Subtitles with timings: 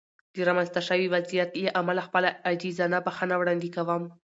[0.33, 4.03] د رامنځته شوې وضعیت له امله خپله عاجزانه بښنه وړاندې کوم.